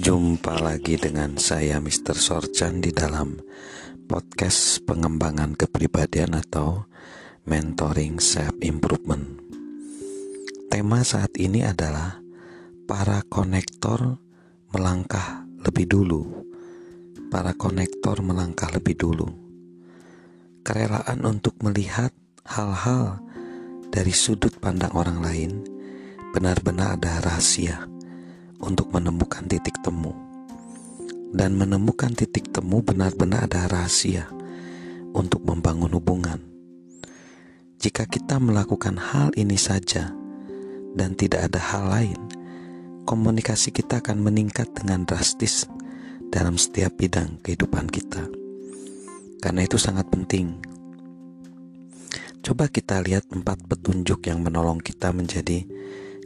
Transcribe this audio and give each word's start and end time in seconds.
Jumpa 0.00 0.64
lagi 0.64 0.96
dengan 0.96 1.36
saya 1.36 1.76
Mr. 1.76 2.16
Sorchan 2.16 2.80
di 2.80 2.88
dalam 2.88 3.36
podcast 4.08 4.80
pengembangan 4.88 5.52
kepribadian 5.52 6.40
atau 6.40 6.88
mentoring 7.44 8.16
self 8.16 8.56
improvement. 8.64 9.36
Tema 10.72 11.04
saat 11.04 11.36
ini 11.36 11.68
adalah 11.68 12.16
para 12.88 13.20
konektor 13.28 14.16
melangkah 14.72 15.44
lebih 15.68 15.84
dulu. 15.84 16.48
Para 17.28 17.52
konektor 17.52 18.24
melangkah 18.24 18.72
lebih 18.72 18.96
dulu. 18.96 19.28
Kerelaan 20.64 21.28
untuk 21.28 21.60
melihat 21.60 22.16
hal-hal 22.48 23.20
dari 23.92 24.16
sudut 24.16 24.56
pandang 24.64 24.96
orang 24.96 25.20
lain 25.20 25.60
benar-benar 26.32 26.96
ada 26.96 27.20
rahasia 27.20 27.89
untuk 28.60 28.92
menemukan 28.92 29.44
titik 29.48 29.80
temu. 29.80 30.12
Dan 31.30 31.56
menemukan 31.56 32.12
titik 32.12 32.50
temu 32.50 32.82
benar-benar 32.82 33.46
ada 33.46 33.70
rahasia 33.70 34.26
untuk 35.14 35.42
membangun 35.46 35.94
hubungan. 35.94 36.42
Jika 37.80 38.04
kita 38.04 38.36
melakukan 38.36 39.00
hal 39.00 39.32
ini 39.40 39.56
saja 39.56 40.12
dan 40.92 41.16
tidak 41.16 41.48
ada 41.48 41.60
hal 41.62 41.84
lain, 41.88 42.20
komunikasi 43.08 43.72
kita 43.72 44.04
akan 44.04 44.20
meningkat 44.20 44.68
dengan 44.76 45.08
drastis 45.08 45.64
dalam 46.28 46.60
setiap 46.60 46.94
bidang 47.00 47.40
kehidupan 47.40 47.88
kita. 47.88 48.28
Karena 49.40 49.64
itu 49.64 49.80
sangat 49.80 50.06
penting. 50.12 50.60
Coba 52.44 52.68
kita 52.68 53.00
lihat 53.00 53.28
empat 53.32 53.64
petunjuk 53.64 54.28
yang 54.28 54.44
menolong 54.44 54.80
kita 54.80 55.12
menjadi 55.16 55.64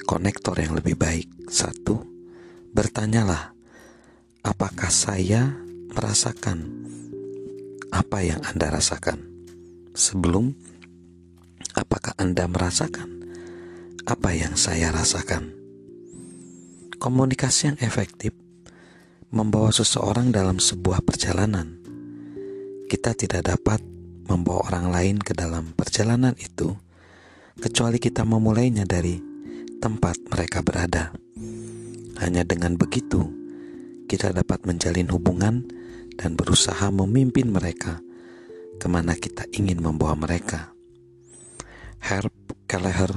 konektor 0.05 0.59
yang 0.59 0.75
lebih 0.75 0.99
baik. 0.99 1.31
Satu, 1.47 2.14
Bertanyalah, 2.75 3.55
apakah 4.43 4.91
saya 4.91 5.55
merasakan 5.95 6.59
apa 7.95 8.19
yang 8.19 8.43
Anda 8.43 8.75
rasakan? 8.75 9.23
Sebelum, 9.95 10.51
apakah 11.79 12.19
Anda 12.19 12.51
merasakan 12.51 13.31
apa 14.11 14.35
yang 14.35 14.59
saya 14.59 14.91
rasakan? 14.91 15.55
Komunikasi 16.99 17.71
yang 17.71 17.79
efektif 17.79 18.35
membawa 19.31 19.71
seseorang 19.71 20.35
dalam 20.35 20.59
sebuah 20.59 21.07
perjalanan. 21.07 21.79
Kita 22.91 23.15
tidak 23.15 23.55
dapat 23.55 23.87
membawa 24.27 24.75
orang 24.75 24.87
lain 24.91 25.17
ke 25.23 25.31
dalam 25.31 25.79
perjalanan 25.79 26.35
itu 26.43 26.75
kecuali 27.55 28.03
kita 28.03 28.27
memulainya 28.27 28.83
dari 28.83 29.23
tempat 29.79 30.27
mereka 30.27 30.59
berada. 30.67 31.15
Hanya 32.23 32.47
dengan 32.47 32.79
begitu, 32.79 33.27
kita 34.07 34.31
dapat 34.31 34.63
menjalin 34.63 35.11
hubungan 35.11 35.67
dan 36.15 36.39
berusaha 36.39 36.87
memimpin 36.95 37.51
mereka 37.51 37.99
ke 38.79 38.87
mana 38.87 39.19
kita 39.19 39.51
ingin 39.51 39.83
membawa 39.83 40.15
mereka. 40.15 40.71
Herb 41.99 42.31
Kelleher, 42.71 43.11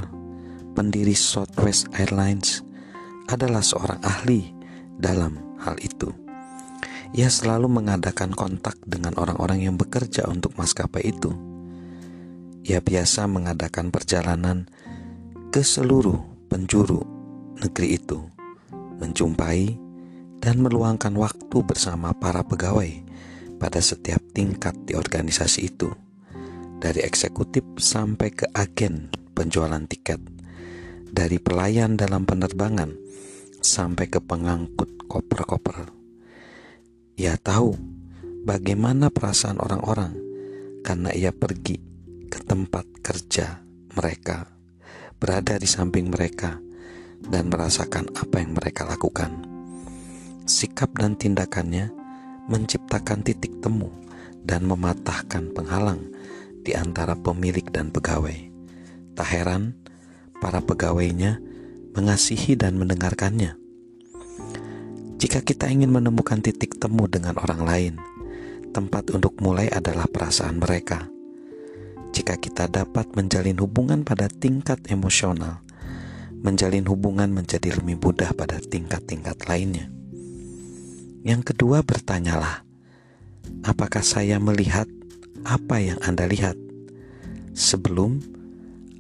pendiri 0.74 1.14
Southwest 1.14 1.94
Airlines, 1.94 2.66
adalah 3.30 3.62
seorang 3.62 4.02
ahli 4.02 4.50
dalam 4.98 5.38
hal 5.62 5.78
itu. 5.78 6.10
Ia 7.14 7.30
selalu 7.30 7.70
mengadakan 7.70 8.34
kontak 8.34 8.82
dengan 8.82 9.14
orang-orang 9.22 9.62
yang 9.62 9.76
bekerja 9.78 10.26
untuk 10.26 10.58
maskapai 10.58 11.06
itu. 11.06 11.32
Ia 12.66 12.82
biasa 12.82 13.30
mengadakan 13.30 13.94
perjalanan 13.94 14.68
ke 15.54 15.62
seluruh 15.64 16.50
penjuru 16.52 17.00
negeri 17.64 17.96
itu 17.96 18.37
menjumpai, 18.98 19.78
dan 20.38 20.62
meluangkan 20.62 21.14
waktu 21.18 21.58
bersama 21.66 22.14
para 22.14 22.46
pegawai 22.46 23.04
pada 23.58 23.82
setiap 23.82 24.22
tingkat 24.38 24.78
di 24.86 24.94
organisasi 24.94 25.74
itu, 25.74 25.90
dari 26.78 27.02
eksekutif 27.02 27.66
sampai 27.82 28.30
ke 28.30 28.46
agen 28.54 29.10
penjualan 29.34 29.82
tiket, 29.90 30.22
dari 31.10 31.42
pelayan 31.42 31.98
dalam 31.98 32.26
penerbangan 32.30 32.94
sampai 33.62 34.06
ke 34.08 34.22
pengangkut 34.22 35.10
koper-koper. 35.10 35.90
Ia 37.18 37.34
tahu 37.42 37.74
bagaimana 38.46 39.10
perasaan 39.10 39.58
orang-orang 39.58 40.14
karena 40.86 41.10
ia 41.18 41.34
pergi 41.34 41.82
ke 42.30 42.40
tempat 42.46 42.86
kerja 43.02 43.66
mereka, 43.98 44.46
berada 45.18 45.58
di 45.58 45.66
samping 45.66 46.14
mereka 46.14 46.62
dan 47.26 47.50
merasakan 47.50 48.12
apa 48.14 48.44
yang 48.44 48.54
mereka 48.54 48.86
lakukan. 48.86 49.44
Sikap 50.48 50.96
dan 50.96 51.18
tindakannya 51.18 51.92
menciptakan 52.48 53.26
titik 53.26 53.60
temu 53.60 53.92
dan 54.48 54.64
mematahkan 54.64 55.52
penghalang 55.52 56.00
di 56.64 56.72
antara 56.76 57.20
pemilik 57.20 57.68
dan 57.68 57.92
pegawai. 57.92 58.48
Tak 59.18 59.28
heran, 59.28 59.76
para 60.40 60.64
pegawainya 60.64 61.44
mengasihi 61.98 62.56
dan 62.56 62.80
mendengarkannya. 62.80 63.58
Jika 65.18 65.42
kita 65.42 65.68
ingin 65.68 65.90
menemukan 65.90 66.40
titik 66.40 66.78
temu 66.78 67.10
dengan 67.10 67.42
orang 67.42 67.62
lain, 67.66 67.94
tempat 68.70 69.10
untuk 69.12 69.42
mulai 69.42 69.66
adalah 69.68 70.06
perasaan 70.06 70.62
mereka. 70.62 71.10
Jika 72.14 72.38
kita 72.38 72.70
dapat 72.70 73.12
menjalin 73.18 73.58
hubungan 73.58 74.06
pada 74.06 74.30
tingkat 74.30 74.78
emosional, 74.88 75.66
menjalin 76.42 76.86
hubungan 76.86 77.30
menjadi 77.34 77.78
lebih 77.78 77.98
mudah 78.02 78.34
pada 78.38 78.62
tingkat-tingkat 78.62 79.38
lainnya. 79.50 79.90
Yang 81.26 81.54
kedua, 81.54 81.82
bertanyalah, 81.82 82.64
apakah 83.66 84.06
saya 84.06 84.38
melihat 84.38 84.88
apa 85.44 85.82
yang 85.82 86.00
Anda 86.06 86.30
lihat? 86.30 86.56
Sebelum, 87.58 88.22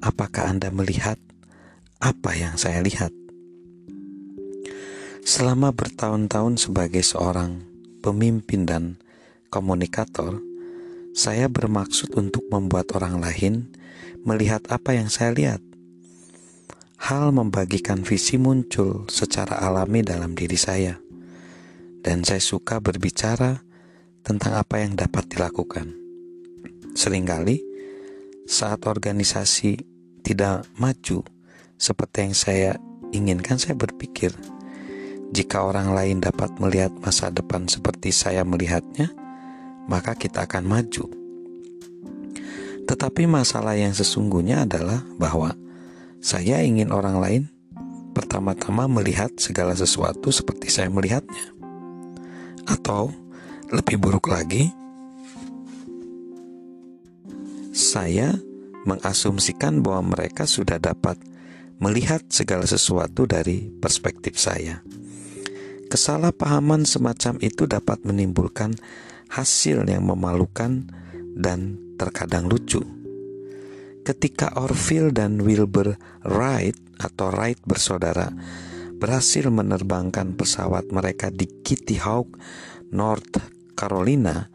apakah 0.01 0.49
Anda 0.49 0.73
melihat 0.73 1.21
apa 2.01 2.33
yang 2.33 2.57
saya 2.57 2.81
lihat? 2.81 3.13
Selama 5.27 5.75
bertahun-tahun 5.75 6.55
sebagai 6.57 7.03
seorang 7.03 7.61
pemimpin 7.99 8.63
dan 8.63 8.83
komunikator, 9.51 10.39
saya 11.11 11.51
bermaksud 11.51 12.15
untuk 12.15 12.47
membuat 12.47 12.95
orang 12.95 13.19
lain 13.19 13.67
melihat 14.23 14.63
apa 14.71 14.95
yang 14.95 15.11
saya 15.11 15.35
lihat 15.35 15.66
hal 17.07 17.31
membagikan 17.31 18.03
visi 18.03 18.35
muncul 18.35 19.07
secara 19.07 19.63
alami 19.63 20.03
dalam 20.03 20.35
diri 20.35 20.59
saya, 20.59 20.99
dan 22.03 22.27
saya 22.27 22.43
suka 22.43 22.83
berbicara 22.83 23.63
tentang 24.27 24.59
apa 24.59 24.83
yang 24.83 24.99
dapat 24.99 25.23
dilakukan. 25.31 25.95
Seringkali, 26.99 27.63
saat 28.43 28.83
organisasi 28.83 29.79
tidak 30.19 30.67
maju 30.75 31.23
seperti 31.79 32.27
yang 32.27 32.35
saya 32.35 32.71
inginkan, 33.15 33.55
saya 33.55 33.79
berpikir, 33.79 34.35
jika 35.31 35.63
orang 35.63 35.95
lain 35.95 36.19
dapat 36.19 36.59
melihat 36.59 36.91
masa 36.99 37.31
depan 37.31 37.71
seperti 37.71 38.11
saya 38.11 38.43
melihatnya, 38.43 39.15
maka 39.87 40.11
kita 40.11 40.43
akan 40.43 40.67
maju. 40.67 41.07
Tetapi 42.83 43.23
masalah 43.31 43.79
yang 43.79 43.95
sesungguhnya 43.95 44.67
adalah 44.67 45.07
bahwa 45.15 45.55
saya 46.17 46.65
ingin 46.65 46.89
orang 46.89 47.17
lain 47.21 47.43
pertama-tama 48.17 48.89
melihat 48.89 49.29
segala 49.37 49.77
sesuatu 49.77 50.33
seperti 50.33 50.73
saya 50.73 50.89
melihatnya. 50.89 51.53
Atau 52.65 53.13
lebih 53.69 54.01
buruk 54.01 54.33
lagi, 54.33 54.73
saya 57.71 58.33
mengasumsikan 58.89 59.85
bahwa 59.85 60.17
mereka 60.17 60.49
sudah 60.49 60.81
dapat 60.81 61.21
melihat 61.77 62.25
segala 62.33 62.65
sesuatu 62.65 63.29
dari 63.29 63.69
perspektif 63.69 64.41
saya. 64.41 64.81
Kesalahpahaman 65.87 66.83
semacam 66.83 67.39
itu 67.39 67.69
dapat 67.69 68.01
menimbulkan 68.03 68.75
hasil 69.31 69.87
yang 69.87 70.09
memalukan 70.09 70.89
dan 71.37 71.79
terkadang 71.95 72.49
lucu 72.49 72.81
ketika 74.07 74.55
Orville 74.55 75.11
dan 75.11 75.43
Wilbur 75.43 75.99
Wright 76.23 76.79
atau 76.95 77.27
Wright 77.27 77.59
bersaudara 77.67 78.31
berhasil 78.95 79.51
menerbangkan 79.51 80.39
pesawat 80.39 80.87
mereka 80.95 81.27
di 81.27 81.43
Kitty 81.43 81.99
Hawk, 81.99 82.31
North 82.95 83.35
Carolina 83.75 84.47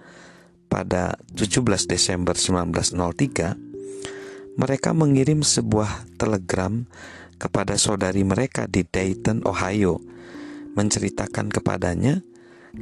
pada 0.73 1.21
17 1.37 1.69
Desember 1.85 2.33
1903, 2.33 4.57
mereka 4.57 4.97
mengirim 4.97 5.45
sebuah 5.45 6.17
telegram 6.17 6.89
kepada 7.37 7.77
saudari 7.77 8.25
mereka 8.25 8.65
di 8.65 8.89
Dayton, 8.89 9.45
Ohio, 9.45 10.01
menceritakan 10.73 11.53
kepadanya 11.53 12.25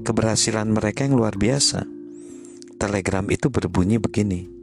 keberhasilan 0.07 0.71
mereka 0.71 1.03
yang 1.03 1.19
luar 1.19 1.35
biasa. 1.35 1.83
Telegram 2.79 3.27
itu 3.27 3.51
berbunyi 3.51 3.99
begini: 3.99 4.60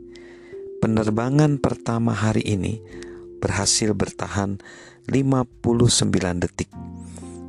Penerbangan 0.88 1.60
pertama 1.60 2.16
hari 2.16 2.48
ini 2.48 2.80
berhasil 3.44 3.92
bertahan 3.92 4.56
59 5.12 5.84
detik. 6.40 6.72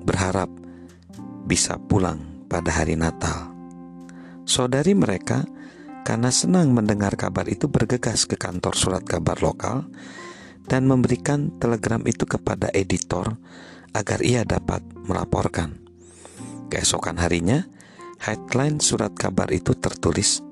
Berharap 0.02 0.50
bisa 1.46 1.78
pulang 1.78 2.18
pada 2.50 2.74
hari 2.74 2.98
Natal. 2.98 3.54
Saudari 4.42 4.90
mereka, 4.98 5.46
karena 6.02 6.34
senang 6.34 6.74
mendengar 6.74 7.14
kabar 7.14 7.46
itu, 7.46 7.70
bergegas 7.70 8.26
ke 8.26 8.34
kantor 8.34 8.74
surat 8.74 9.06
kabar 9.06 9.38
lokal 9.38 9.86
dan 10.66 10.90
memberikan 10.90 11.54
telegram 11.62 12.02
itu 12.10 12.26
kepada 12.26 12.74
editor 12.74 13.38
agar 13.94 14.18
ia 14.18 14.42
dapat 14.42 14.82
melaporkan. 15.06 15.78
Keesokan 16.74 17.22
harinya, 17.22 17.70
headline 18.18 18.82
surat 18.82 19.14
kabar 19.14 19.46
itu 19.54 19.78
tertulis, 19.78 20.42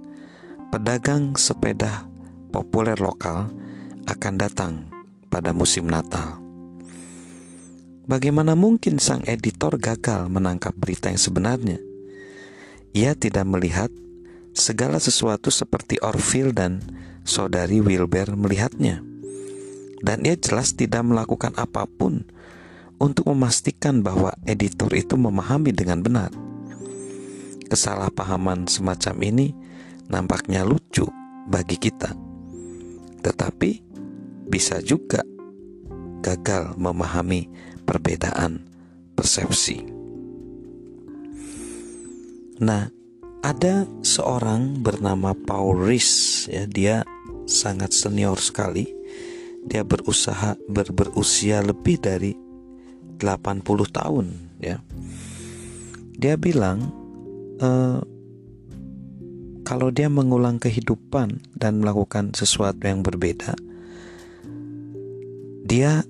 "Pedagang 0.71 1.35
sepeda 1.35 2.15
populer 2.57 2.97
lokal 2.97 3.53
akan 4.09 4.35
datang 4.41 4.89
pada 5.29 5.53
musim 5.53 5.85
Natal." 5.85 6.41
Bagaimana 8.07 8.55
mungkin 8.55 9.03
sang 9.03 9.27
editor 9.27 9.77
gagal 9.83 10.31
menangkap 10.31 10.73
berita 10.79 11.11
yang 11.11 11.19
sebenarnya? 11.19 11.83
Ia 12.95 13.19
tidak 13.19 13.45
melihat 13.45 13.91
segala 14.55 15.03
sesuatu 15.03 15.51
seperti 15.51 15.99
Orville 16.01 16.55
dan 16.55 16.81
saudari 17.27 17.83
Wilber 17.83 18.39
melihatnya. 18.39 19.03
Dan 20.01 20.23
ia 20.23 20.39
jelas 20.39 20.79
tidak 20.79 21.03
melakukan 21.03 21.51
apa 21.59 21.85
pun 21.91 22.23
untuk 22.97 23.29
memastikan 23.29 24.01
bahwa 24.07 24.33
editor 24.47 24.95
itu 24.95 25.19
memahami 25.19 25.75
dengan 25.75 26.01
benar. 26.01 26.31
Kesalahpahaman 27.67 28.71
semacam 28.71 29.17
ini 29.27 29.51
nampaknya 30.07 30.63
lucu 30.63 31.11
bagi 31.51 31.75
kita, 31.75 32.15
tetapi 33.27 33.83
bisa 34.47 34.79
juga 34.79 35.27
gagal 36.23 36.79
memahami 36.79 37.51
perbedaan 37.83 38.63
persepsi. 39.19 39.83
Nah, 42.63 42.87
ada 43.43 43.85
seorang 44.07 44.79
bernama 44.79 45.35
Paul 45.35 45.83
Rhys 45.83 46.47
ya, 46.47 46.65
dia 46.71 46.97
sangat 47.51 47.91
senior 47.91 48.39
sekali. 48.39 48.87
Dia 49.67 49.83
berusaha 49.83 50.55
ber, 50.71 50.95
berusia 50.95 51.59
lebih 51.59 51.99
dari 51.99 52.33
80 53.19 53.67
tahun 53.91 54.27
ya. 54.63 54.79
Dia 56.17 56.39
bilang 56.39 56.95
e, 57.59 57.69
kalau 59.67 59.91
dia 59.91 60.07
mengulang 60.07 60.63
kehidupan 60.63 61.43
dan 61.59 61.83
melakukan 61.83 62.31
sesuatu 62.39 62.87
yang 62.87 63.03
berbeda, 63.03 63.59
dia 65.67 66.07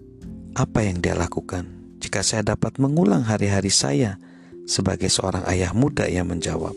apa 0.52 0.84
yang 0.84 1.00
dia 1.00 1.16
lakukan? 1.16 1.64
Jika 1.96 2.20
saya 2.20 2.44
dapat 2.44 2.76
mengulang 2.76 3.24
hari-hari 3.24 3.72
saya 3.72 4.20
sebagai 4.68 5.08
seorang 5.08 5.48
ayah 5.48 5.72
muda 5.72 6.04
yang 6.04 6.28
menjawab, 6.28 6.76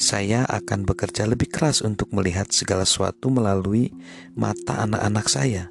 saya 0.00 0.48
akan 0.48 0.88
bekerja 0.88 1.28
lebih 1.28 1.52
keras 1.52 1.84
untuk 1.84 2.08
melihat 2.16 2.48
segala 2.48 2.88
sesuatu 2.88 3.28
melalui 3.28 3.92
mata 4.32 4.80
anak-anak 4.80 5.28
saya. 5.28 5.68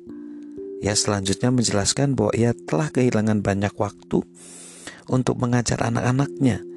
Ia 0.85 0.93
selanjutnya 0.93 1.49
menjelaskan 1.49 2.13
bahwa 2.13 2.29
ia 2.37 2.53
telah 2.69 2.93
kehilangan 2.93 3.41
banyak 3.41 3.73
waktu 3.73 4.21
untuk 5.09 5.41
mengajar 5.41 5.81
anak-anaknya 5.81 6.74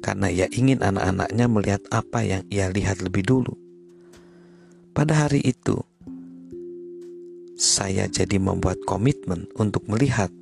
karena 0.00 0.32
ia 0.32 0.48
ingin 0.52 0.80
anak-anaknya 0.80 1.46
melihat 1.46 1.82
apa 1.92 2.24
yang 2.24 2.42
ia 2.48 2.72
lihat 2.72 3.04
lebih 3.04 3.24
dulu. 3.24 3.54
Pada 4.96 5.24
hari 5.28 5.44
itu, 5.44 5.78
saya 7.60 8.08
jadi 8.08 8.40
membuat 8.40 8.80
komitmen 8.88 9.46
untuk 9.60 9.84
melihat 9.86 10.32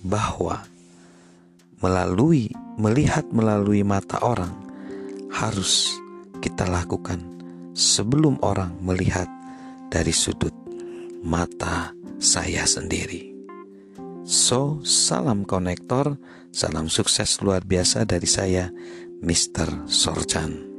bahwa 0.00 0.64
melalui 1.78 2.50
melihat 2.80 3.28
melalui 3.30 3.84
mata 3.84 4.18
orang 4.24 4.50
harus 5.30 5.92
kita 6.40 6.66
lakukan 6.66 7.20
sebelum 7.76 8.40
orang 8.42 8.74
melihat 8.82 9.28
dari 9.92 10.10
sudut 10.10 10.54
mata 11.22 11.94
saya 12.18 12.66
sendiri. 12.66 13.37
So, 14.28 14.84
salam 14.84 15.48
konektor, 15.48 16.20
salam 16.52 16.92
sukses 16.92 17.40
luar 17.40 17.64
biasa 17.64 18.04
dari 18.04 18.28
saya, 18.28 18.68
Mr. 19.24 19.88
Sorchan. 19.88 20.77